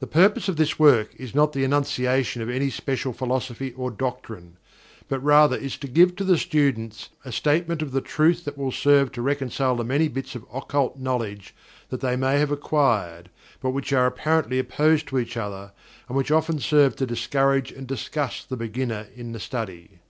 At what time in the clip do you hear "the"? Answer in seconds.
0.00-0.08, 1.52-1.62, 6.24-6.36, 7.92-8.00, 9.76-9.84, 18.48-18.56, 19.30-19.38